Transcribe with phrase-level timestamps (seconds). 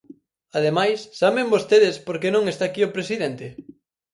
[0.57, 3.45] Ademais, ¿saben vostedes por que non está aquí o presidente?